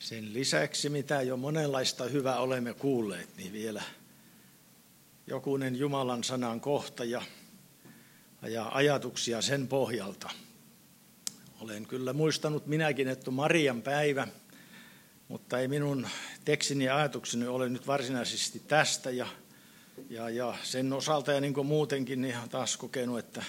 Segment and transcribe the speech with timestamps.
[0.00, 3.82] Sen lisäksi, mitä jo monenlaista hyvää olemme kuulleet, niin vielä
[5.26, 7.22] jokunen Jumalan sanan kohta ja,
[8.42, 10.30] ja ajatuksia sen pohjalta.
[11.60, 14.28] Olen kyllä muistanut minäkin, että Marian päivä,
[15.28, 16.08] mutta ei minun
[16.44, 19.26] tekstini ja ajatukseni ole nyt varsinaisesti tästä ja,
[20.10, 23.44] ja, ja sen osalta ja niin kuin muutenkin niin taas kokenut, että,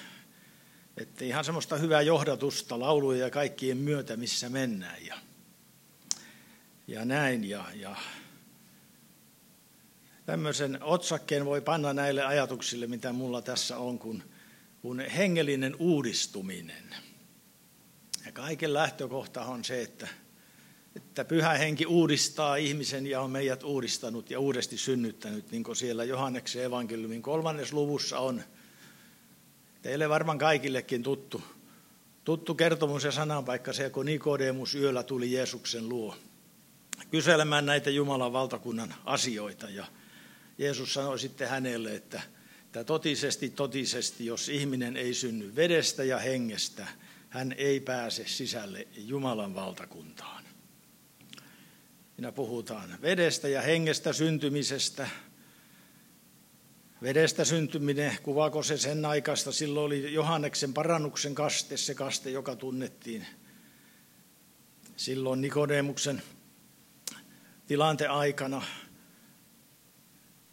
[0.97, 5.05] että ihan semmoista hyvää johdatusta lauluja ja kaikkien myötä, missä mennään.
[5.05, 5.15] Ja,
[6.87, 7.49] ja näin.
[7.49, 7.95] Ja, ja
[10.25, 14.23] tämmöisen otsakkeen voi panna näille ajatuksille, mitä mulla tässä on, kun,
[14.81, 16.95] kun hengellinen uudistuminen.
[18.25, 20.07] Ja kaiken lähtökohta on se, että,
[20.95, 26.03] että pyhä henki uudistaa ihmisen ja on meidät uudistanut ja uudesti synnyttänyt, niin kuin siellä
[26.03, 28.43] Johanneksen evankeliumin kolmannes luvussa on.
[29.81, 31.43] Teille varmaan kaikillekin tuttu,
[32.23, 36.15] tuttu kertomus ja sananpaikka se, kun Nikodemus yöllä tuli Jeesuksen luo
[37.11, 39.69] kyselemään näitä Jumalan valtakunnan asioita.
[39.69, 39.85] Ja
[40.57, 42.21] Jeesus sanoi sitten hänelle, että,
[42.65, 46.87] että totisesti, totisesti, jos ihminen ei synny vedestä ja hengestä,
[47.29, 50.43] hän ei pääse sisälle Jumalan valtakuntaan.
[52.17, 55.09] Minä puhutaan vedestä ja hengestä syntymisestä.
[57.01, 59.51] Vedestä syntyminen, kuvaako se sen aikaista?
[59.51, 63.25] Silloin oli Johanneksen parannuksen kaste, se kaste, joka tunnettiin
[64.95, 66.21] silloin Nikodemuksen
[67.71, 68.61] tilanteen aikana.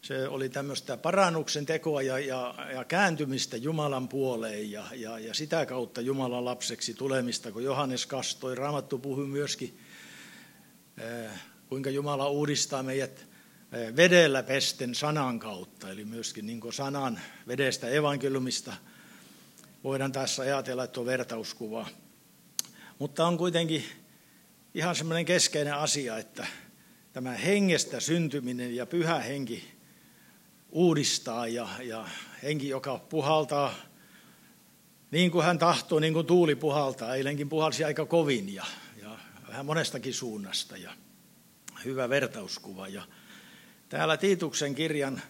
[0.02, 5.66] Se oli tämmöistä parannuksen tekoa ja, ja, ja kääntymistä Jumalan puoleen ja, ja, ja sitä
[5.66, 8.54] kautta Jumalan lapseksi tulemista, kun Johannes kastoi.
[8.54, 9.78] Raamattu puhui myöskin,
[10.98, 11.30] eh,
[11.68, 13.26] kuinka Jumala uudistaa meidät
[13.72, 18.74] eh, vedellä pesten sanan kautta, eli myöskin niin sanan vedestä evankeliumista
[19.84, 21.86] voidaan tässä ajatella, että on vertauskuva.
[22.98, 23.84] Mutta on kuitenkin
[24.74, 26.46] ihan semmoinen keskeinen asia, että
[27.18, 29.64] tämä hengestä syntyminen ja pyhä henki
[30.70, 32.06] uudistaa ja, ja
[32.42, 33.74] henki, joka puhaltaa
[35.10, 37.14] niin kuin hän tahtoo, niin kuin tuuli puhaltaa.
[37.14, 38.64] Eilenkin puhalsi aika kovin ja,
[39.02, 39.18] ja
[39.48, 40.90] vähän monestakin suunnasta ja
[41.84, 42.88] hyvä vertauskuva.
[42.88, 43.02] Ja
[43.88, 45.22] täällä Tiituksen kirjan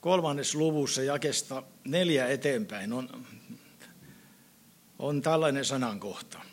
[0.00, 3.26] kolmannes luvussa jakesta neljä eteenpäin on,
[4.98, 6.49] on tällainen sanankohta.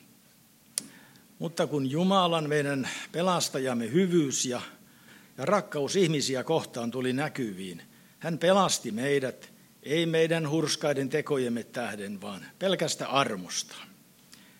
[1.39, 4.61] Mutta kun Jumalan meidän pelastajamme hyvyys ja,
[5.37, 7.81] ja rakkaus ihmisiä kohtaan tuli näkyviin,
[8.19, 9.53] hän pelasti meidät,
[9.83, 13.75] ei meidän hurskaiden tekojemme tähden, vaan pelkästä armosta.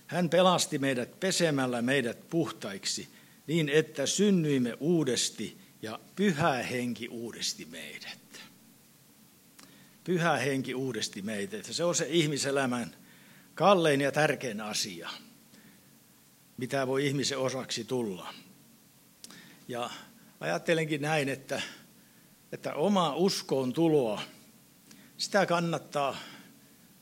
[0.08, 3.08] Hän pelasti meidät pesemällä meidät puhtaiksi,
[3.48, 8.42] niin että synnyimme uudesti ja pyhä henki uudesti meidät.
[10.04, 11.66] Pyhä henki uudesti meidät.
[11.66, 12.96] Se on se ihmiselämän
[13.56, 15.10] kallein ja tärkein asia–
[16.57, 18.34] mitä voi ihmisen osaksi tulla.
[19.68, 19.90] Ja
[20.40, 21.62] ajattelenkin näin, että,
[22.51, 24.22] että oma uskoon tuloa,
[25.18, 26.18] sitä kannattaa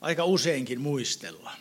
[0.00, 1.52] aika useinkin muistella.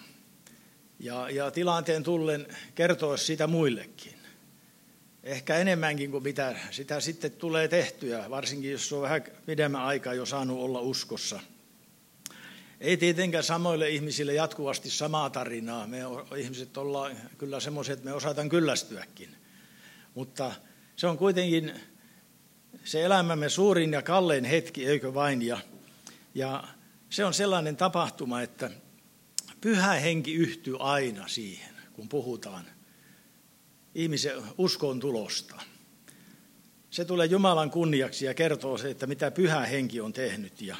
[0.99, 4.15] Ja, ja tilanteen tullen kertoa sitä muillekin.
[5.23, 10.25] Ehkä enemmänkin kuin mitä sitä sitten tulee tehtyä, varsinkin jos on vähän pidemmän aikaa jo
[10.25, 11.39] saanut olla uskossa–
[12.79, 15.87] ei tietenkään samoille ihmisille jatkuvasti samaa tarinaa.
[15.87, 15.99] Me
[16.37, 19.35] ihmiset ollaan kyllä semmoisia, että me osataan kyllästyäkin.
[20.15, 20.51] Mutta
[20.95, 21.73] se on kuitenkin
[22.83, 25.41] se elämämme suurin ja kallein hetki, eikö vain?
[25.41, 25.59] Ja,
[26.35, 26.63] ja
[27.09, 28.71] se on sellainen tapahtuma, että
[29.61, 32.65] pyhä henki yhtyy aina siihen, kun puhutaan
[33.95, 35.55] ihmisen uskon tulosta.
[36.89, 40.61] Se tulee Jumalan kunniaksi ja kertoo se, että mitä pyhä henki on tehnyt.
[40.61, 40.75] Ja,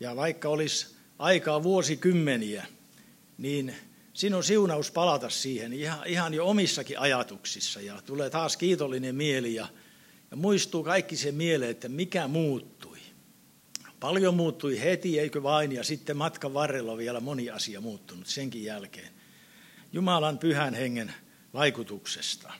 [0.00, 2.66] ja vaikka olisi aikaa vuosikymmeniä,
[3.38, 3.74] niin
[4.12, 9.66] sinun siunaus palata siihen ihan, ihan jo omissakin ajatuksissa ja tulee taas kiitollinen mieli ja,
[10.30, 12.98] ja muistuu kaikki se mieleen, että mikä muuttui.
[14.00, 18.64] Paljon muuttui heti, eikö vain, ja sitten matkan varrella on vielä moni asia muuttunut senkin
[18.64, 19.08] jälkeen.
[19.92, 21.14] Jumalan pyhän hengen
[21.54, 22.52] vaikutuksesta.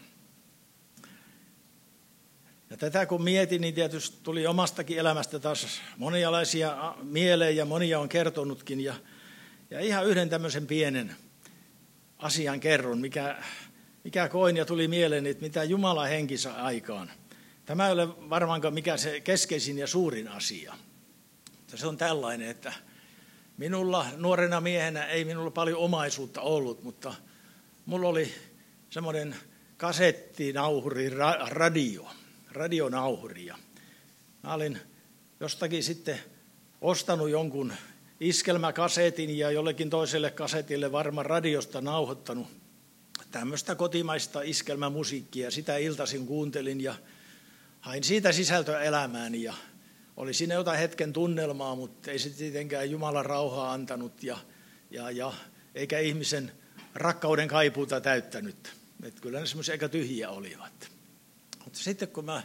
[2.76, 8.08] Ja tätä kun mietin, niin tietysti tuli omastakin elämästä taas monialaisia mieleen ja monia on
[8.08, 8.80] kertonutkin.
[8.80, 8.94] Ja,
[9.70, 11.16] ja ihan yhden tämmöisen pienen
[12.18, 13.42] asian kerron, mikä,
[14.04, 17.10] mikä koin ja tuli mieleen, että mitä Jumala henki saa aikaan.
[17.66, 20.74] Tämä ei ole varmaankaan mikä se keskeisin ja suurin asia.
[21.74, 22.72] Se on tällainen, että
[23.56, 27.14] minulla nuorena miehenä ei minulla paljon omaisuutta ollut, mutta
[27.86, 28.34] mulla oli
[28.90, 29.36] semmoinen
[29.76, 31.10] kasettinauhuri
[31.50, 32.08] radio–
[32.56, 33.58] radionauhuria.
[34.42, 34.80] Mä olin
[35.40, 36.18] jostakin sitten
[36.80, 37.72] ostanut jonkun
[38.20, 42.46] iskelmäkasetin ja jollekin toiselle kasetille varmaan radiosta nauhoittanut
[43.30, 45.50] tämmöistä kotimaista iskelmämusiikkia.
[45.50, 46.94] Sitä iltaisin kuuntelin ja
[47.80, 49.54] hain siitä sisältöä elämääni ja
[50.16, 54.38] oli siinä jotain hetken tunnelmaa, mutta ei se tietenkään Jumalan rauhaa antanut ja,
[54.90, 55.32] ja, ja
[55.74, 56.52] eikä ihmisen
[56.94, 58.72] rakkauden kaipuuta täyttänyt.
[59.02, 60.95] Että kyllä ne semmoisia aika tyhjiä olivat.
[61.76, 62.42] Mutta sitten kun mä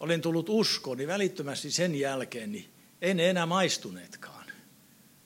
[0.00, 2.70] olin tullut uskoon, niin välittömästi sen jälkeen niin
[3.02, 4.46] ei ne enää maistuneetkaan.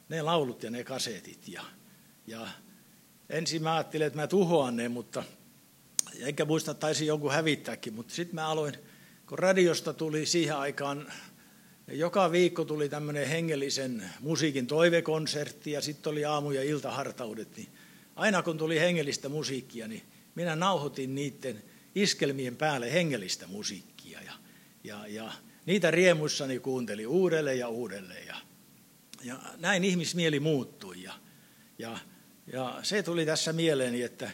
[0.09, 1.49] Ne laulut ja ne kasetit.
[1.49, 1.63] Ja,
[2.27, 2.49] ja
[3.31, 5.25] ensin mä ajattelin, että mä tuhoan ne, mutta
[6.21, 8.75] enkä muista, taisi jonkun hävittääkin, mutta sitten mä aloin,
[9.27, 11.13] kun radiosta tuli siihen aikaan,
[11.93, 17.69] joka viikko tuli tämmöinen hengellisen musiikin toivekonsertti ja sitten oli aamu- ja iltahartaudet, niin
[18.17, 20.03] aina kun tuli hengellistä musiikkia, niin
[20.35, 21.63] minä nauhoitin niiden
[21.95, 24.21] iskelmien päälle hengellistä musiikkia.
[24.23, 24.33] Ja,
[24.85, 25.33] ja, ja
[25.67, 28.27] niitä riemuissani kuunteli uudelleen ja uudelleen.
[28.27, 28.37] Ja,
[29.25, 31.03] ja näin ihmismieli muuttui.
[31.03, 31.13] Ja,
[31.79, 31.99] ja,
[32.53, 34.31] ja se tuli tässä mieleeni, että,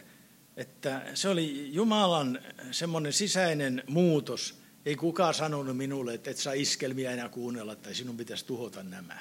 [0.57, 2.39] että se oli Jumalan
[2.71, 4.57] semmoinen sisäinen muutos.
[4.85, 9.19] Ei kukaan sanonut minulle, että et saa iskelmiä enää kuunnella tai sinun pitäisi tuhota nämä.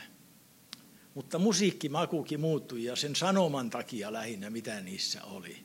[1.14, 5.56] Mutta musiikkimakukin muuttui ja sen sanoman takia lähinnä, mitä niissä oli.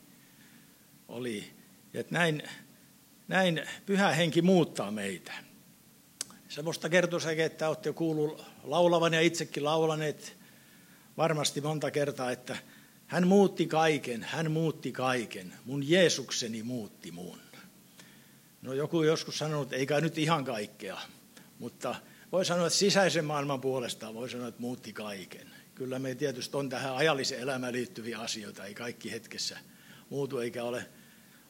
[1.08, 1.59] oli.
[1.94, 2.42] Että näin,
[3.28, 5.32] näin pyhä henki muuttaa meitä.
[6.48, 10.36] Semmoista kertosäkeä, että olette kuullut laulavan ja itsekin laulaneet
[11.16, 12.56] varmasti monta kertaa, että
[13.06, 17.38] hän muutti kaiken, hän muutti kaiken, mun Jeesukseni muutti mun.
[18.62, 20.98] No joku joskus sanonut, eikä nyt ihan kaikkea,
[21.58, 21.94] mutta
[22.32, 25.50] voi sanoa, että sisäisen maailman puolesta voi sanoa, että muutti kaiken.
[25.74, 29.58] Kyllä me tietysti on tähän ajalliseen elämään liittyviä asioita, ei kaikki hetkessä
[30.10, 30.86] muutu eikä ole,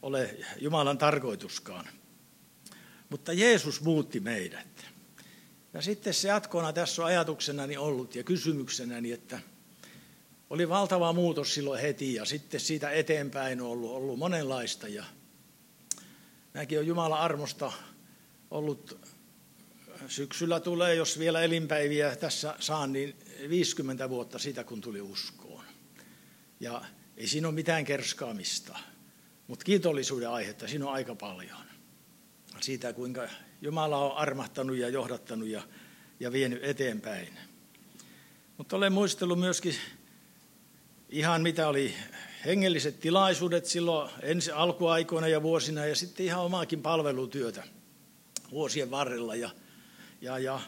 [0.03, 1.89] ole Jumalan tarkoituskaan.
[3.11, 4.87] Mutta Jeesus muutti meidät.
[5.75, 9.41] Ja sitten se jatkona tässä on ajatuksenani ollut ja kysymyksenäni, että
[10.51, 14.89] oli valtava muutos silloin heti ja sitten siitä eteenpäin on ollut, ollut monenlaista.
[14.89, 15.05] Ja
[16.55, 17.73] mäkin olen Jumalan armosta
[18.51, 19.01] ollut,
[20.09, 23.17] syksyllä tulee, jos vielä elinpäiviä tässä saan, niin
[23.49, 25.65] 50 vuotta siitä, kun tuli uskoon.
[26.61, 26.85] Ja
[27.17, 28.79] ei siinä ole mitään kerskaamista,
[29.51, 31.57] mutta kiitollisuuden aihetta siinä on aika paljon.
[32.61, 33.29] Siitä, kuinka
[33.63, 35.63] Jumala on armahtanut ja johdattanut ja,
[36.21, 37.39] ja vienyt eteenpäin.
[38.57, 39.75] Mutta olen muistellut myöskin
[41.09, 41.95] ihan mitä oli
[42.45, 47.65] hengelliset tilaisuudet silloin ensi alkuaikoina ja vuosina ja sitten ihan omaakin palvelutyötä
[48.51, 49.35] vuosien varrella.
[49.35, 49.51] Ja,
[50.21, 50.61] ja, ja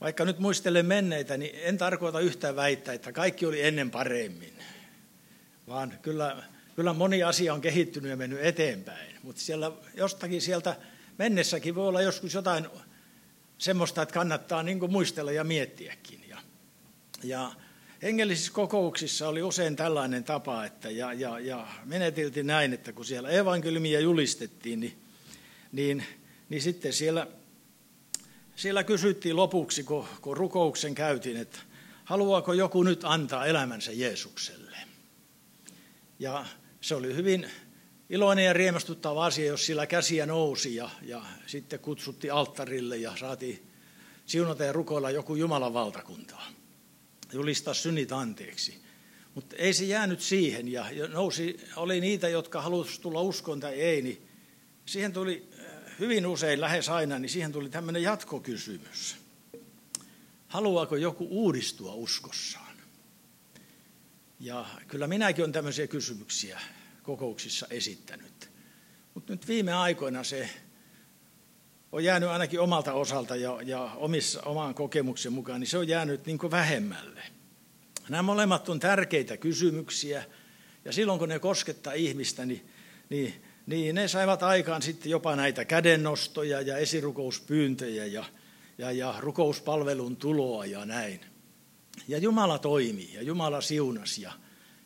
[0.00, 4.58] vaikka nyt muistelen menneitä, niin en tarkoita yhtään väittää, että kaikki oli ennen paremmin,
[5.66, 9.14] vaan kyllä, kyllä moni asia on kehittynyt ja mennyt eteenpäin.
[9.22, 10.76] Mutta siellä jostakin sieltä
[11.18, 12.66] mennessäkin voi olla joskus jotain
[13.58, 16.20] semmoista, että kannattaa niin muistella ja miettiäkin.
[16.28, 16.38] Ja,
[17.22, 17.52] ja
[18.02, 23.30] hengellisissä kokouksissa oli usein tällainen tapa, että ja, ja, ja menetiltiin näin, että kun siellä
[23.30, 24.98] evankeliumia julistettiin, niin,
[25.72, 26.04] niin,
[26.48, 27.26] niin sitten siellä,
[28.56, 31.58] siellä kysyttiin lopuksi, kun, kun rukouksen käytiin, että
[32.04, 34.76] haluaako joku nyt antaa elämänsä Jeesukselle.
[36.18, 36.44] Ja
[36.84, 37.50] se oli hyvin
[38.10, 43.70] iloinen ja riemastuttava asia, jos sillä käsiä nousi ja, ja sitten kutsutti alttarille ja saatiin
[44.26, 46.46] siunata ja rukoilla joku Jumalan valtakuntaa.
[47.32, 48.82] Julistaa synnit anteeksi.
[49.34, 54.02] Mutta ei se jäänyt siihen ja nousi, oli niitä, jotka halusivat tulla uskoon tai ei,
[54.02, 54.28] niin
[54.86, 55.66] siihen tuli äh,
[55.98, 59.16] hyvin usein, lähes aina, niin siihen tuli tämmöinen jatkokysymys.
[60.48, 62.63] Haluaako joku uudistua uskossaan?
[64.40, 66.60] Ja kyllä minäkin olen tämmöisiä kysymyksiä
[67.02, 68.50] kokouksissa esittänyt.
[69.14, 70.50] Mutta nyt viime aikoina se
[71.92, 76.26] on jäänyt ainakin omalta osalta ja, ja omissa, oman kokemuksen mukaan, niin se on jäänyt
[76.26, 77.22] niin vähemmälle.
[78.08, 80.24] Nämä molemmat on tärkeitä kysymyksiä,
[80.84, 82.70] ja silloin kun ne koskettaa ihmistä, niin,
[83.10, 83.34] niin,
[83.66, 88.24] niin ne saivat aikaan sitten jopa näitä kädennostoja ja esirukouspyyntöjä ja,
[88.78, 91.20] ja, ja rukouspalvelun tuloa ja näin.
[92.08, 94.32] Ja Jumala toimi ja Jumala siunasi ja,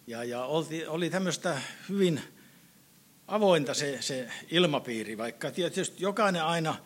[0.06, 2.20] ja, ja oli, oli tämmöistä hyvin
[3.28, 6.76] avointa se, se ilmapiiri, vaikka tietysti jokainen aina,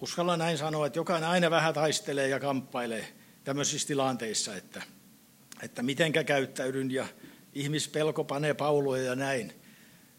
[0.00, 3.08] uskalla näin sanoa, että jokainen aina vähän taistelee ja kamppailee
[3.44, 4.82] tämmöisissä tilanteissa, että,
[5.62, 7.06] että mitenkä käyttäydyn ja
[7.54, 9.52] ihmispelko panee pauloja ja näin,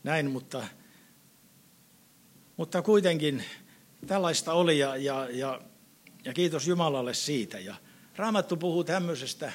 [0.04, 0.68] näin mutta,
[2.58, 3.44] mutta kuitenkin
[4.08, 5.62] tällaista oli ja, ja, ja,
[6.26, 7.60] ja kiitos Jumalalle siitä.
[7.60, 7.76] Ja
[8.18, 9.52] Raamattu puhuu tämmöisestä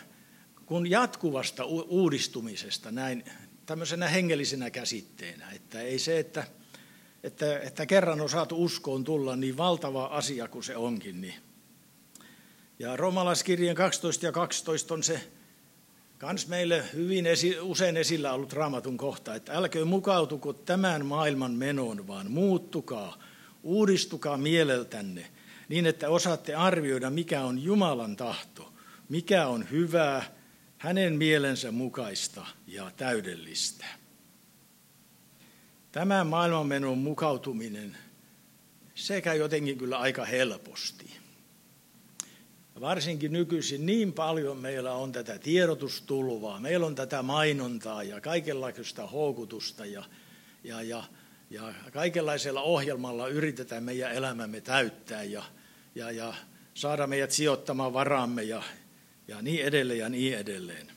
[0.66, 3.24] kun jatkuvasta uudistumisesta näin
[3.66, 5.50] tämmöisenä hengellisenä käsitteenä.
[5.50, 6.44] Että ei se, että,
[7.22, 11.20] että, että kerran on saatu uskoon tulla niin valtava asia kuin se onkin.
[11.20, 11.34] Niin.
[12.78, 15.20] Ja romalaiskirjan 12 ja 12 on se
[16.18, 22.06] kans meille hyvin esi, usein esillä ollut raamatun kohta, että älkää mukautuko tämän maailman menoon,
[22.06, 23.18] vaan muuttukaa,
[23.62, 25.26] uudistukaa mieleltänne,
[25.72, 28.72] niin että osaatte arvioida, mikä on Jumalan tahto,
[29.08, 30.24] mikä on hyvää,
[30.78, 33.84] hänen mielensä mukaista ja täydellistä.
[35.92, 37.96] Tämä maailmanmenon mukautuminen
[38.94, 41.10] sekä jotenkin kyllä aika helposti.
[42.80, 49.86] Varsinkin nykyisin niin paljon meillä on tätä tiedotustulvaa, meillä on tätä mainontaa ja kaikenlaista houkutusta
[49.86, 50.04] ja,
[50.64, 51.04] ja, ja,
[51.50, 55.42] ja kaikenlaisella ohjelmalla yritetään meidän elämämme täyttää ja,
[55.94, 56.34] ja, ja
[56.74, 58.62] saada meidät sijoittamaan varamme ja,
[59.28, 60.92] ja niin edelleen ja niin edelleen.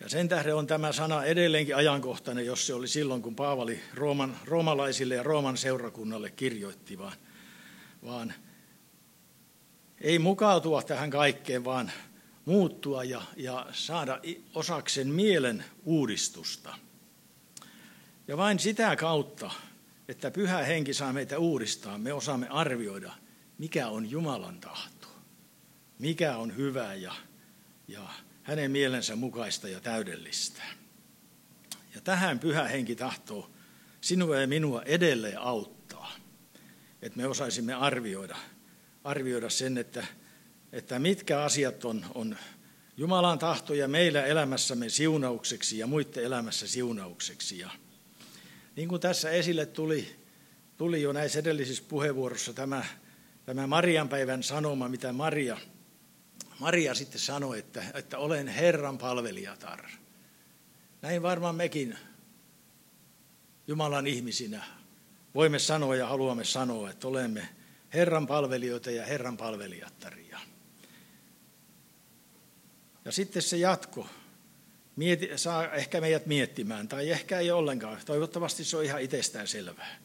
[0.00, 4.36] Ja sen tähden on tämä sana edelleenkin ajankohtainen, jos se oli silloin, kun Paavali Rooman,
[4.44, 7.12] roomalaisille ja Rooman seurakunnalle kirjoitti, vaan,
[8.04, 8.34] vaan
[10.00, 11.92] ei mukautua tähän kaikkeen, vaan
[12.44, 14.20] muuttua ja, ja saada
[14.54, 16.78] osaksen mielen uudistusta.
[18.28, 19.50] Ja vain sitä kautta,
[20.08, 23.12] että pyhä henki saa meitä uudistaa, me osaamme arvioida,
[23.58, 25.08] mikä on Jumalan tahto,
[25.98, 27.14] mikä on hyvä ja,
[27.88, 28.08] ja
[28.42, 30.62] hänen mielensä mukaista ja täydellistä.
[31.94, 33.50] Ja tähän pyhä henki tahtoo
[34.00, 36.12] sinua ja minua edelleen auttaa,
[37.02, 38.36] että me osaisimme arvioida,
[39.04, 40.06] arvioida sen, että,
[40.72, 42.36] että mitkä asiat on, on
[42.96, 47.58] Jumalan tahto ja meillä elämässämme siunaukseksi ja muiden elämässä siunaukseksi.
[47.58, 47.70] Ja
[48.76, 50.16] niin kuin tässä esille tuli,
[50.76, 52.84] tuli jo näissä edellisissä puheenvuorossa tämä,
[53.46, 55.58] tämä Marian päivän sanoma, mitä Maria–
[56.58, 59.84] Maria sitten sanoi, että, että olen Herran palvelijatar.
[61.02, 61.98] Näin varmaan mekin
[63.66, 64.64] Jumalan ihmisinä
[65.34, 67.48] voimme sanoa ja haluamme sanoa, että olemme
[67.94, 70.40] Herran palvelijoita ja Herran palvelijattaria.
[73.04, 74.08] Ja sitten se jatko
[74.96, 77.98] mieti, saa ehkä meidät miettimään, tai ehkä ei ollenkaan.
[78.06, 79.96] Toivottavasti se on ihan itsestään selvää.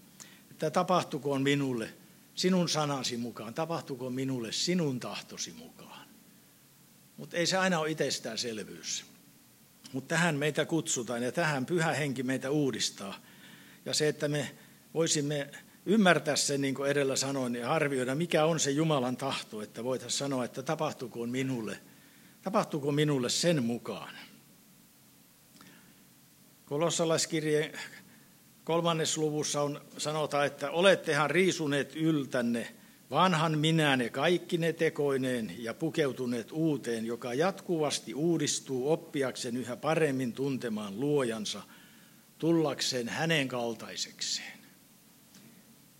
[0.51, 1.93] Että tapahtuko minulle
[2.41, 6.07] sinun sanasi mukaan, tapahtuko minulle sinun tahtosi mukaan.
[7.17, 9.05] Mutta ei se aina ole itsestäänselvyys.
[9.93, 13.19] Mutta tähän meitä kutsutaan ja tähän pyhä henki meitä uudistaa.
[13.85, 14.55] Ja se, että me
[14.93, 15.49] voisimme
[15.85, 20.19] ymmärtää sen, niin kuin edellä sanoin, ja arvioida, mikä on se Jumalan tahto, että voitaisiin
[20.19, 21.79] sanoa, että tapahtuuko minulle,
[22.41, 24.15] tapahtuuko minulle sen mukaan.
[26.65, 27.79] Kolossalaiskirjeen
[28.63, 32.75] kolmannes luvussa on, sanotaan, että olettehan riisuneet yltänne
[33.11, 40.99] vanhan minäne kaikki ne tekoineen ja pukeutuneet uuteen, joka jatkuvasti uudistuu oppiakseen yhä paremmin tuntemaan
[40.99, 41.61] luojansa,
[42.37, 44.59] tullakseen hänen kaltaisekseen.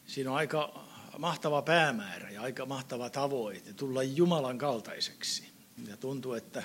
[0.06, 0.86] Siinä on aika
[1.18, 5.44] mahtava päämäärä ja aika mahtava tavoite tulla Jumalan kaltaiseksi.
[5.88, 6.64] Ja tuntuu, että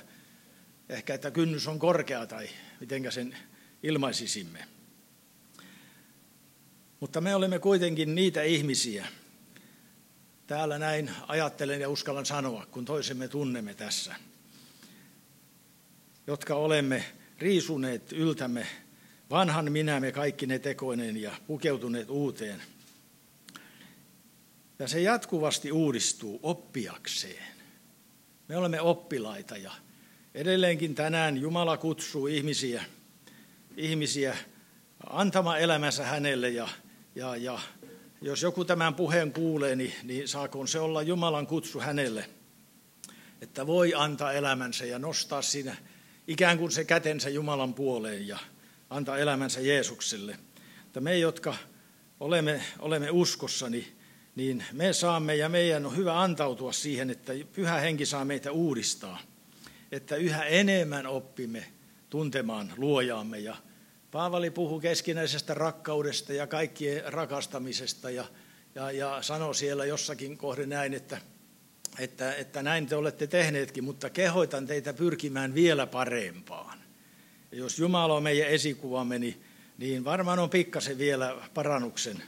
[0.89, 2.49] ehkä että kynnys on korkea tai
[2.81, 3.37] mitenkä sen
[3.83, 4.76] ilmaisisimme.
[7.01, 9.07] Mutta me olemme kuitenkin niitä ihmisiä,
[10.47, 14.15] Täällä näin ajattelen ja uskallan sanoa, kun toisemme tunnemme tässä,
[16.27, 17.05] jotka olemme
[17.39, 18.67] riisuneet yltämme
[19.31, 22.63] vanhan minämme kaikki ne tekoinen ja pukeutuneet uuteen.
[24.79, 27.47] Ja se jatkuvasti uudistuu oppiakseen.
[28.49, 29.73] Me olemme oppilaita ja
[30.35, 32.85] edelleenkin tänään Jumala kutsuu ihmisiä,
[33.77, 34.37] ihmisiä
[35.11, 36.69] antamaan elämänsä hänelle ja,
[37.17, 37.59] ja, ja
[38.21, 42.29] jos joku tämän puheen kuulee, niin, niin saakoon se olla Jumalan kutsu hänelle,
[43.41, 45.77] että voi antaa elämänsä ja nostaa siinä
[46.29, 48.39] ikään kuin se kätensä Jumalan puoleen ja
[48.91, 50.39] antaa elämänsä Jeesukselle.
[50.87, 51.55] Että me, jotka
[52.21, 53.87] olemme, olemme uskossa, niin,
[54.35, 59.19] niin me saamme ja meidän on hyvä antautua siihen, että pyhä henki saa meitä uudistaa.
[59.93, 61.67] Että yhä enemmän oppimme
[62.11, 63.57] tuntemaan luojaamme ja
[64.17, 68.25] Paavali puhuu keskinäisestä rakkaudesta ja kaikkien rakastamisesta ja,
[68.75, 71.19] ja, ja sanoo siellä jossakin kohden näin, että,
[71.99, 76.79] että, että näin te olette tehneetkin, mutta kehoitan teitä pyrkimään vielä parempaan.
[77.53, 79.43] Ja jos Jumala on meidän esikuvamme, niin,
[79.79, 82.23] niin varmaan on pikkasen vielä parannuksen,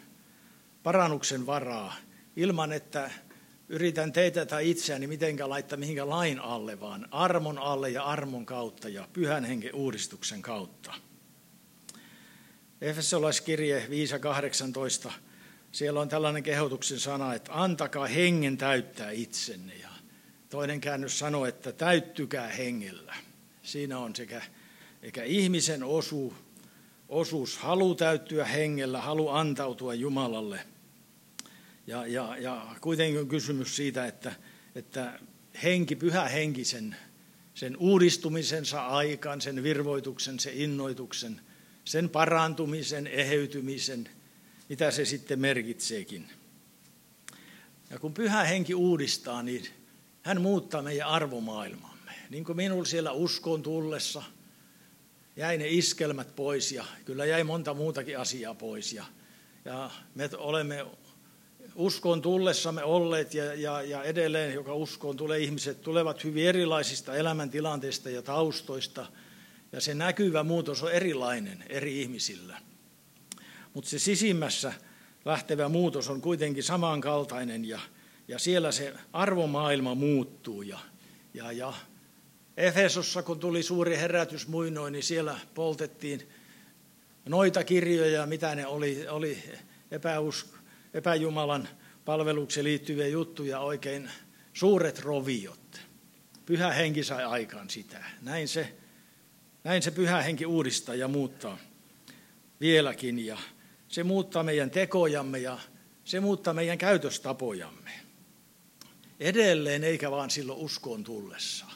[0.83, 1.97] parannuksen varaa,
[2.37, 3.11] ilman että
[3.69, 8.89] yritän teitä tai itseäni mitenkään laittaa mihinkään lain alle, vaan armon alle ja armon kautta
[8.89, 11.08] ja pyhän hengen uudistuksen kautta.
[12.81, 13.87] Efesolaiskirje
[15.07, 15.13] 5.18,
[15.73, 19.75] siellä on tällainen kehotuksen sana, että antakaa hengen täyttää itsenne.
[19.75, 19.89] Ja
[20.51, 23.15] toinen käännös sanoo, että täyttykää hengellä.
[23.63, 24.43] Siinä on sekä,
[25.03, 26.35] eikä ihmisen osu,
[27.09, 30.61] osuus, halu täyttyä hengellä, halu antautua Jumalalle.
[31.87, 34.33] Ja, ja, ja kuitenkin on kysymys siitä, että,
[34.75, 35.21] että
[35.63, 36.97] henki, pyhä henki sen,
[37.55, 41.41] sen uudistumisensa aikaan, sen virvoituksen, sen innoituksen,
[41.89, 44.09] sen parantumisen, eheytymisen,
[44.69, 46.29] mitä se sitten merkitseekin.
[47.91, 49.67] Ja kun pyhä henki uudistaa, niin
[50.23, 52.13] hän muuttaa meidän arvomaailmamme.
[52.31, 54.23] Niin kuin minulla siellä uskon tullessa
[55.37, 58.93] jäi ne iskelmät pois ja kyllä jäi monta muutakin asiaa pois.
[58.93, 59.05] Ja,
[59.65, 60.87] ja me olemme
[61.75, 68.11] uskon tullessamme olleet ja, ja, ja edelleen, joka uskoon tulee, ihmiset tulevat hyvin erilaisista elämäntilanteista
[68.11, 69.07] ja taustoista.
[69.73, 72.59] Ja se näkyvä muutos on erilainen eri ihmisillä.
[73.75, 74.73] Mutta se sisimmässä
[75.25, 77.81] lähtevä muutos on kuitenkin samankaltainen ja,
[78.29, 80.63] ja siellä se arvomaailma muuttuu.
[80.63, 80.79] Ja,
[81.35, 81.75] ja, ja
[82.57, 86.29] Efesossa, kun tuli suuri herätys muinoin, niin siellä poltettiin
[87.29, 89.43] noita kirjoja, mitä ne oli, oli
[89.91, 90.57] epäusko,
[90.95, 91.69] epäjumalan
[92.05, 94.11] palvelukseen liittyviä juttuja, oikein
[94.53, 95.81] suuret roviot.
[96.47, 98.05] Pyhä henki sai aikaan sitä.
[98.23, 98.75] Näin se,
[99.65, 101.59] näin se pyhä henki uudistaa ja muuttaa
[102.61, 103.27] vieläkin.
[103.27, 103.39] Ja
[103.89, 105.59] se muuttaa meidän tekojamme ja
[106.05, 107.91] se muuttaa meidän käytöstapojamme.
[109.21, 111.67] Edelleen eikä vaan silloin uskoon tullessa.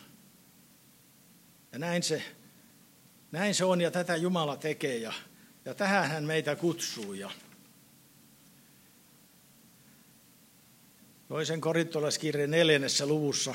[1.72, 2.22] Ja näin se,
[3.32, 5.12] näin se on ja tätä Jumala tekee ja,
[5.64, 7.12] ja tähän hän meitä kutsuu.
[7.12, 7.30] Ja
[11.28, 13.54] toisen korintolaiskirjan neljännessä luvussa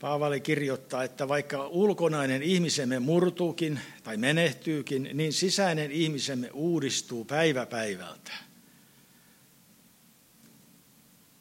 [0.00, 8.32] Paavali kirjoittaa, että vaikka ulkonainen ihmisemme murtuukin tai menehtyykin, niin sisäinen ihmisemme uudistuu päivä päivältä.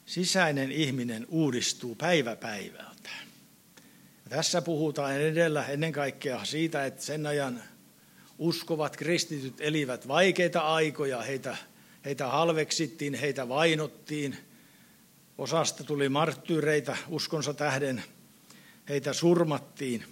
[0.05, 3.09] Sisäinen ihminen uudistuu päivä päivältä.
[4.29, 7.63] Tässä puhutaan edellä ennen kaikkea siitä, että sen ajan
[8.37, 11.57] uskovat kristityt elivät vaikeita aikoja, heitä,
[12.05, 14.37] heitä halveksittiin, heitä vainottiin,
[15.37, 18.03] osasta tuli marttyyreitä uskonsa tähden–
[18.89, 20.03] heitä surmattiin.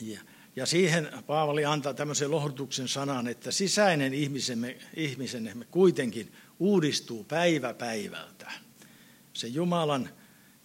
[0.00, 0.20] Ja,
[0.56, 8.52] ja siihen Paavali antaa tämmöisen lohdutuksen sanan, että sisäinen ihmisemme, ihmisemme kuitenkin uudistuu päivä päivältä.
[9.32, 10.08] Se Jumalan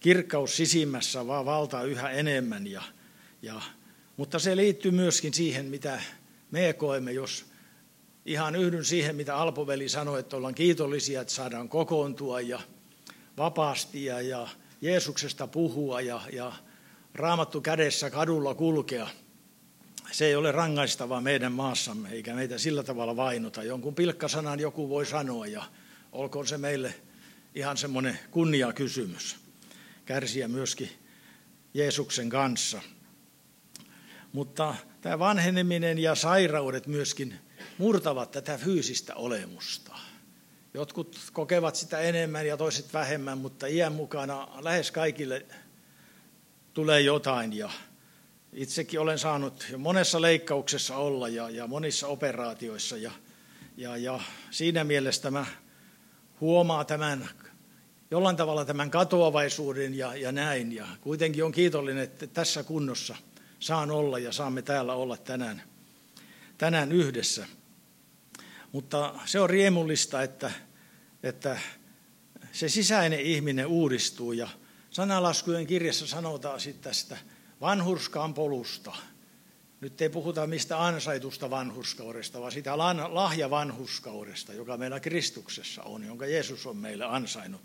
[0.00, 2.66] kirkkaus sisimmässä vaan valtaa yhä enemmän.
[2.66, 2.82] Ja,
[3.42, 3.60] ja,
[4.16, 6.00] mutta se liittyy myöskin siihen, mitä
[6.50, 7.46] me koemme, jos
[8.26, 12.60] ihan yhdyn siihen, mitä Alpoveli sanoi, että ollaan kiitollisia, että saadaan kokoontua ja
[13.36, 14.48] vapaasti ja, ja
[14.80, 16.52] Jeesuksesta puhua ja, ja
[17.14, 19.08] raamattu kädessä kadulla kulkea.
[20.12, 23.62] Se ei ole rangaistavaa meidän maassamme, eikä meitä sillä tavalla vainota.
[23.62, 25.64] Jonkun pilkkasanan joku voi sanoa, ja
[26.12, 26.94] olkoon se meille
[27.54, 29.36] ihan semmoinen kunniakysymys.
[30.04, 30.90] Kärsiä myöskin
[31.74, 32.82] Jeesuksen kanssa.
[34.32, 37.34] Mutta tämä vanheneminen ja sairaudet myöskin
[37.78, 39.96] murtavat tätä fyysistä olemusta.
[40.74, 45.46] Jotkut kokevat sitä enemmän ja toiset vähemmän, mutta iän mukana lähes kaikille
[46.78, 47.52] tulee jotain.
[47.52, 47.70] Ja
[48.52, 52.96] itsekin olen saanut jo monessa leikkauksessa olla ja, ja monissa operaatioissa.
[52.96, 53.12] Ja,
[53.76, 55.46] ja, ja siinä mielessä tämä
[56.40, 57.28] huomaa tämän
[58.10, 60.72] jollain tavalla tämän katoavaisuuden ja, ja näin.
[60.72, 63.16] Ja kuitenkin on kiitollinen, että tässä kunnossa
[63.60, 65.62] saan olla ja saamme täällä olla tänään,
[66.58, 67.46] tänään yhdessä.
[68.72, 70.50] Mutta se on riemullista, että,
[71.22, 71.58] että
[72.52, 74.48] se sisäinen ihminen uudistuu ja
[74.90, 77.16] Sanalaskujen kirjassa sanotaan sitten tästä
[77.60, 78.96] vanhurskaan polusta.
[79.80, 86.66] Nyt ei puhuta mistä ansaitusta vanhurskaudesta, vaan sitä lahjavanhurskaudesta, joka meillä Kristuksessa on, jonka Jeesus
[86.66, 87.60] on meille ansainnut.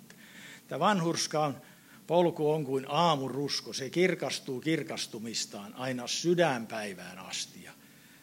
[0.68, 1.62] Tämä vanhurskaan
[2.08, 7.68] polku on kuin aamurusko, se kirkastuu kirkastumistaan aina sydänpäivään asti.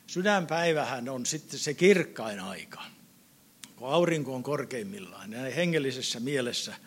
[0.06, 2.82] Sydänpäivähän on sitten se kirkkain aika,
[3.76, 5.32] kun aurinko on korkeimmillaan.
[5.32, 6.74] Ja hengellisessä mielessä–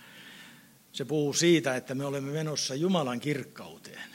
[0.93, 4.09] se puhuu siitä, että me olemme menossa Jumalan kirkkauteen.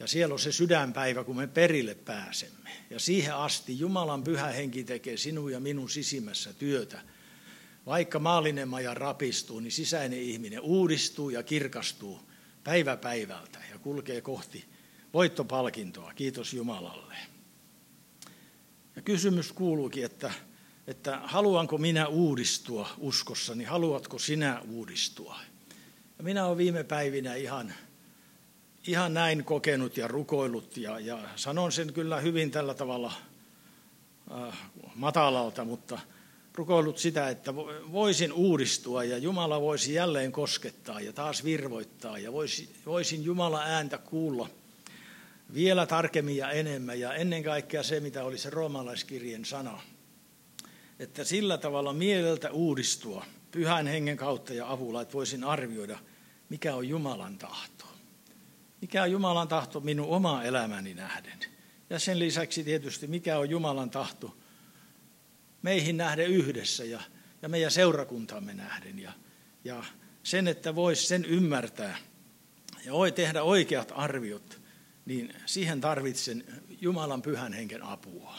[0.00, 2.70] Ja siellä on se sydänpäivä, kun me perille pääsemme.
[2.90, 7.00] Ja siihen asti Jumalan pyhä henki tekee sinun ja minun sisimmässä työtä.
[7.86, 12.20] Vaikka maallinen maja rapistuu, niin sisäinen ihminen uudistuu ja kirkastuu
[12.64, 14.64] päivä päivältä ja kulkee kohti
[15.14, 16.12] voittopalkintoa.
[16.14, 17.16] Kiitos Jumalalle.
[18.96, 20.32] Ja kysymys kuuluukin, että,
[20.86, 25.40] että haluanko minä uudistua uskossani, haluatko sinä uudistua?
[26.20, 27.74] Ja minä olen viime päivinä ihan,
[28.86, 33.12] ihan näin kokenut ja rukoillut ja, ja sanon sen kyllä hyvin tällä tavalla
[34.32, 34.58] äh,
[34.94, 36.00] matalalta, mutta
[36.54, 37.54] rukoillut sitä, että
[37.92, 43.98] voisin uudistua ja Jumala voisi jälleen koskettaa ja taas virvoittaa ja voisi, voisin Jumala ääntä
[43.98, 44.48] kuulla
[45.54, 49.80] vielä tarkemmin ja enemmän ja ennen kaikkea se, mitä oli se roomalaiskirjen sana,
[50.98, 55.98] että sillä tavalla mieleltä uudistua pyhän hengen kautta ja avulla, että voisin arvioida–
[56.50, 57.86] mikä on Jumalan tahto.
[58.80, 61.38] Mikä on Jumalan tahto minun oma elämäni nähden?
[61.90, 64.36] Ja sen lisäksi tietysti, mikä on Jumalan tahto
[65.62, 67.00] meihin nähden yhdessä ja,
[67.42, 68.98] ja meidän seurakuntamme nähden.
[68.98, 69.12] Ja,
[69.64, 69.84] ja
[70.22, 71.98] sen, että voisi sen ymmärtää
[72.84, 74.60] ja voi tehdä oikeat arviot,
[75.06, 76.44] niin siihen tarvitsen
[76.80, 78.38] Jumalan pyhän henken apua.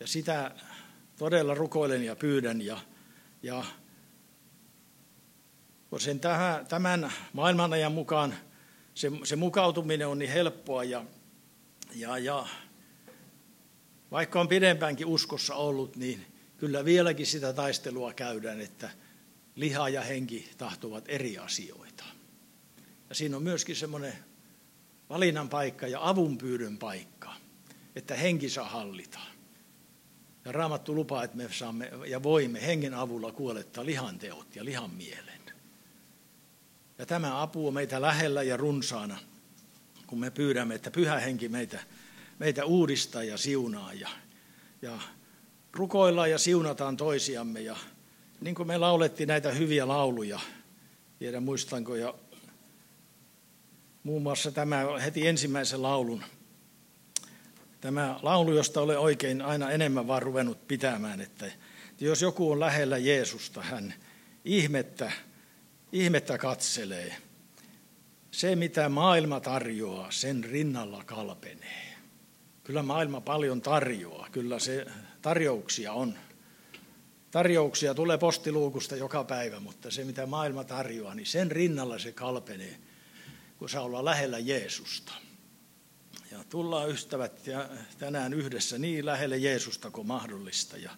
[0.00, 0.54] Ja sitä
[1.18, 2.78] todella rukoilen ja pyydän ja,
[3.42, 3.64] ja
[6.00, 6.20] sen
[6.68, 8.34] tämän maailman ajan mukaan
[8.94, 11.04] se, se mukautuminen on niin helppoa ja,
[11.94, 12.46] ja, ja
[14.10, 16.26] vaikka on pidempäänkin uskossa ollut, niin
[16.56, 18.90] kyllä vieläkin sitä taistelua käydään, että
[19.56, 22.04] liha ja henki tahtovat eri asioita.
[23.08, 24.12] Ja siinä on myöskin semmoinen
[25.10, 27.34] valinnan paikka ja avunpyydön paikka,
[27.96, 29.20] että henki saa hallita.
[30.44, 34.90] Ja Raamattu lupaa, että me saamme ja voimme hengen avulla kuolettaa lihan teot ja lihan
[34.90, 35.43] mielen.
[37.04, 39.18] Ja tämä apu on meitä lähellä ja runsaana,
[40.06, 41.78] kun me pyydämme, että pyhä henki meitä,
[42.38, 44.08] meitä uudistaa ja siunaa ja,
[44.82, 44.98] ja
[45.72, 47.60] rukoillaan ja siunataan toisiamme.
[47.60, 47.76] Ja
[48.40, 50.40] niin kuin me laulettiin näitä hyviä lauluja,
[51.18, 52.14] tiedä muistanko, ja
[54.02, 56.24] muun muassa tämä heti ensimmäisen laulun,
[57.80, 61.46] tämä laulu, josta olen oikein aina enemmän vaan ruvennut pitämään, että
[62.00, 63.94] jos joku on lähellä Jeesusta, hän
[64.44, 65.12] ihmettä
[65.94, 67.16] ihmettä katselee.
[68.30, 71.94] Se, mitä maailma tarjoaa, sen rinnalla kalpenee.
[72.64, 74.86] Kyllä maailma paljon tarjoaa, kyllä se
[75.22, 76.14] tarjouksia on.
[77.30, 82.78] Tarjouksia tulee postiluukusta joka päivä, mutta se, mitä maailma tarjoaa, niin sen rinnalla se kalpenee,
[83.58, 85.12] kun saa olla lähellä Jeesusta.
[86.30, 90.90] Ja tullaan ystävät ja tänään yhdessä niin lähelle Jeesusta kuin mahdollista ja,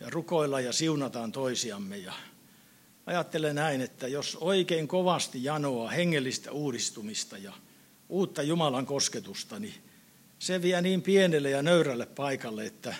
[0.00, 2.12] ja rukoilla ja siunataan toisiamme ja
[3.08, 7.52] ajattelen näin, että jos oikein kovasti janoa hengellistä uudistumista ja
[8.08, 9.74] uutta Jumalan kosketusta, niin
[10.38, 12.94] se vie niin pienelle ja nöyrälle paikalle, että,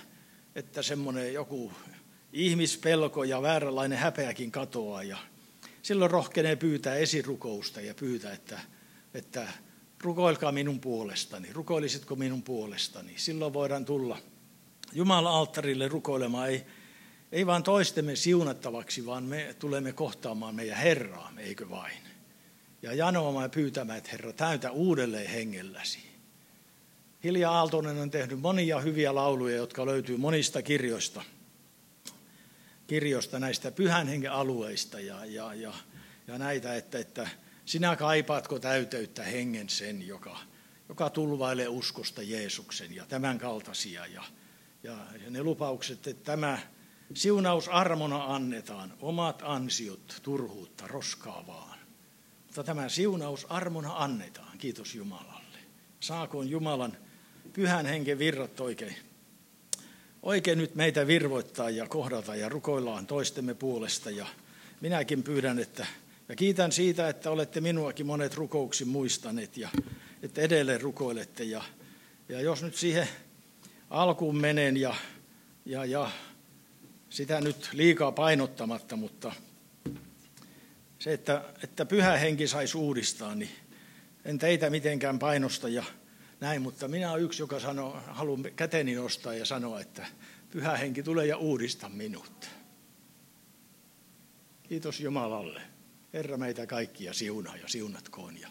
[0.55, 1.73] että semmoinen joku
[2.33, 5.03] ihmispelko ja vääränlainen häpeäkin katoaa.
[5.03, 5.19] Ja
[5.83, 8.61] silloin rohkenee pyytää esirukousta ja pyytää, että,
[9.15, 9.49] että
[10.01, 13.13] rukoilkaa minun puolestani, rukoilisitko minun puolestani.
[13.17, 14.19] Silloin voidaan tulla
[14.93, 16.67] Jumalan alttarille rukoilemaan, ei,
[17.33, 21.99] ei vain toistemme siunattavaksi, vaan me tulemme kohtaamaan meidän Herraamme, eikö vain?
[22.83, 25.99] Ja janoamaan ja pyytämään, että Herra, täytä uudelleen hengelläsi.
[27.25, 31.23] Hilja Aaltonen on tehnyt monia hyviä lauluja, jotka löytyy monista kirjoista,
[32.87, 35.75] kirjoista näistä pyhän hengen alueista ja, ja, ja,
[36.27, 37.29] ja näitä, että, että
[37.65, 40.39] sinä kaipaatko täyteyttä hengen sen, joka,
[40.89, 44.07] joka tulvailee uskosta Jeesuksen ja tämän kaltaisia.
[44.07, 44.23] Ja,
[44.83, 44.97] ja
[45.31, 46.59] ne lupaukset, että tämä
[47.15, 51.79] Siunaus armona annetaan, omat ansiot, turhuutta, roskaa vaan.
[52.47, 55.59] Mutta tämä siunaus armona annetaan, kiitos Jumalalle.
[56.01, 56.97] Saakoon Jumalan
[57.53, 58.97] pyhän henken virrat oikein,
[60.23, 64.11] oikein nyt meitä virvoittaa ja kohdata ja rukoillaan toistemme puolesta.
[64.11, 64.27] Ja
[64.81, 65.87] minäkin pyydän, että
[66.29, 69.69] ja kiitän siitä, että olette minuakin monet rukouksi muistaneet ja
[70.23, 71.45] että edelleen rukoilette.
[71.45, 71.63] Ja,
[72.29, 73.09] ja jos nyt siihen
[73.91, 74.95] alkuun menen ja,
[75.65, 76.11] ja, ja
[77.11, 79.33] sitä nyt liikaa painottamatta, mutta
[80.99, 83.51] se, että, että pyhä henki saisi uudistaa, niin
[84.25, 85.85] en teitä mitenkään painosta ja
[86.41, 90.07] näin, mutta minä olen yksi, joka sanoo, haluan käteni nostaa ja sanoa, että
[90.51, 92.51] pyhä henki tulee ja uudista minut.
[94.63, 95.61] Kiitos Jumalalle.
[96.13, 98.41] Herra meitä kaikkia siunaa ja siunatkoon.
[98.41, 98.49] Ja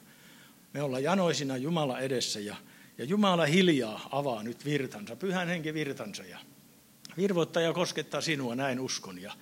[0.74, 2.56] me ollaan janoisina Jumala edessä ja,
[2.98, 6.40] ja Jumala hiljaa avaa nyt virtansa, pyhän henki virtansa ja
[7.18, 9.22] virvoittaa ja koskettaa sinua, näin uskon.
[9.22, 9.34] Ja,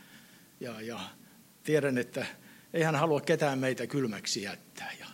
[0.59, 0.99] ja, ja
[1.63, 2.25] tiedän, että
[2.73, 4.91] ei hän halua ketään meitä kylmäksi jättää.
[4.99, 5.05] Ja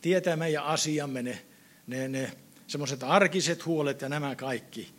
[0.00, 1.44] tietää meidän asiamme, ne,
[1.86, 2.32] ne, ne
[2.66, 4.94] semmoiset arkiset huolet ja nämä kaikki.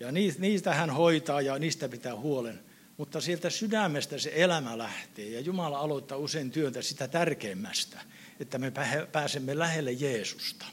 [0.00, 2.60] Ja niistä hän hoitaa ja niistä pitää huolen.
[2.96, 8.00] Mutta sieltä sydämestä se elämä lähtee ja Jumala aloittaa usein työntä sitä tärkeimmästä,
[8.40, 8.72] että me
[9.12, 10.66] pääsemme lähelle Jeesusta.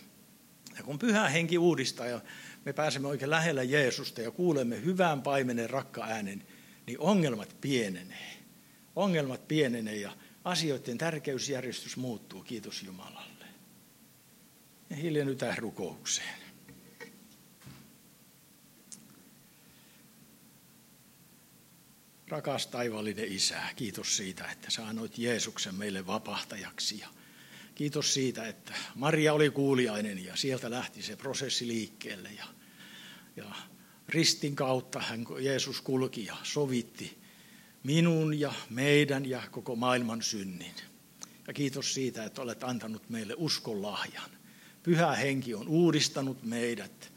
[0.77, 2.21] Ja kun pyhä henki uudistaa ja
[2.67, 6.47] me pääsemme oikein lähellä Jeesusta ja kuulemme hyvän paimenen rakka äänen,
[6.87, 8.37] niin ongelmat pienenee.
[8.95, 10.11] Ongelmat pienenee ja
[10.43, 13.45] asioiden tärkeysjärjestys muuttuu, kiitos Jumalalle.
[14.89, 16.39] Ja hiljennytään rukoukseen.
[22.27, 26.99] Rakas taivaallinen Isä, kiitos siitä, että sä annoit Jeesuksen meille vapahtajaksi.
[26.99, 27.07] Ja
[27.75, 32.29] kiitos siitä, että Maria oli kuuliainen ja sieltä lähti se prosessi liikkeelle.
[32.31, 32.56] Ja
[33.37, 33.55] ja
[34.09, 37.17] ristin kautta hän, Jeesus kulki ja sovitti
[37.83, 40.73] minun ja meidän ja koko maailman synnin.
[41.47, 44.29] Ja kiitos siitä, että olet antanut meille uskon lahjan.
[44.83, 47.13] pyhä henki on uudistanut meidät,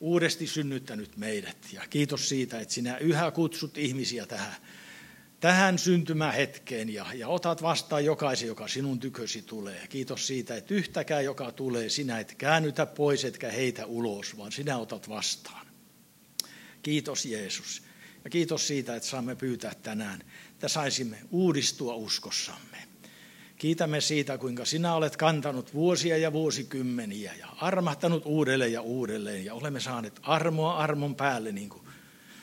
[0.00, 1.56] uudesti synnyttänyt meidät.
[1.72, 4.56] Ja kiitos siitä, että sinä yhä kutsut ihmisiä tähän,
[5.42, 9.86] tähän syntymähetkeen ja, ja otat vastaan jokaisen, joka sinun tykösi tulee.
[9.88, 14.78] Kiitos siitä, että yhtäkään, joka tulee, sinä et käännytä pois etkä heitä ulos, vaan sinä
[14.78, 15.66] otat vastaan.
[16.82, 17.82] Kiitos Jeesus.
[18.24, 20.20] Ja kiitos siitä, että saamme pyytää tänään,
[20.52, 22.78] että saisimme uudistua uskossamme.
[23.56, 29.44] Kiitämme siitä, kuinka sinä olet kantanut vuosia ja vuosikymmeniä ja armahtanut uudelleen ja uudelleen.
[29.44, 31.82] Ja olemme saaneet armoa armon päälle, niin kuin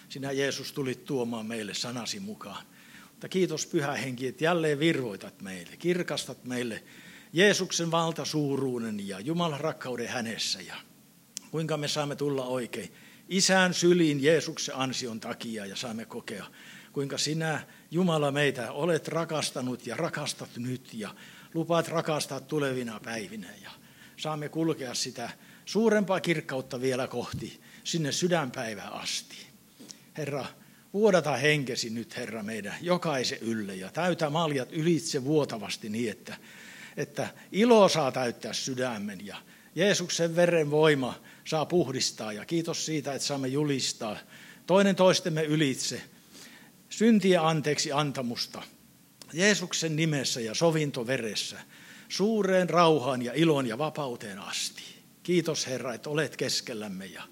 [0.09, 2.65] sinä Jeesus tulit tuomaan meille sanasi mukaan.
[3.19, 6.83] Mutta kiitos Pyhä Henki, että jälleen virvoitat meille, kirkastat meille
[7.33, 10.61] Jeesuksen valtasuuruuden ja Jumalan rakkauden hänessä.
[10.61, 10.75] Ja
[11.51, 12.93] kuinka me saamme tulla oikein
[13.29, 16.45] isän syliin Jeesuksen ansion takia ja saamme kokea,
[16.93, 21.15] kuinka sinä, Jumala, meitä olet rakastanut ja rakastat nyt ja
[21.53, 23.49] lupaat rakastaa tulevina päivinä.
[23.63, 23.71] Ja
[24.17, 25.29] saamme kulkea sitä
[25.65, 29.37] suurempaa kirkkautta vielä kohti sinne sydänpäivään asti.
[30.17, 30.45] Herra,
[30.93, 36.37] vuodata henkesi nyt, Herra, meidän jokaisen ylle ja täytä maljat ylitse vuotavasti niin, että,
[36.97, 39.37] että ilo saa täyttää sydämen ja
[39.75, 44.17] Jeesuksen veren voima saa puhdistaa ja kiitos siitä, että saamme julistaa
[44.65, 46.01] toinen toistemme ylitse
[46.89, 48.61] syntien anteeksi antamusta
[49.33, 51.59] Jeesuksen nimessä ja sovintoveressä
[52.09, 54.83] suureen rauhaan ja ilon ja vapauteen asti.
[55.23, 57.23] Kiitos Herra, että olet keskellämme ja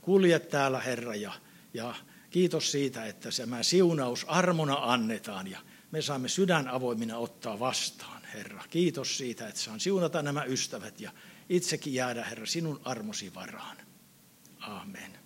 [0.00, 1.32] kuljet täällä Herra ja,
[1.74, 1.94] ja
[2.32, 5.58] kiitos siitä, että tämä siunaus armona annetaan ja
[5.90, 8.64] me saamme sydän avoimina ottaa vastaan, Herra.
[8.70, 11.12] Kiitos siitä, että saan siunata nämä ystävät ja
[11.48, 13.76] itsekin jäädä, Herra, sinun armosi varaan.
[14.60, 15.21] Amen.